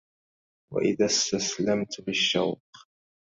وإذا 0.73 1.05
استسلمت 1.05 2.01
للشوق، 2.07 2.63